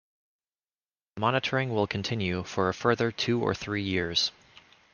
Monitoring 1.19 1.69
will 1.71 1.85
continue 1.85 2.41
for 2.43 2.69
a 2.69 2.73
further 2.73 3.11
two 3.11 3.39
or 3.43 3.53
three 3.53 3.83
years. 3.83 4.31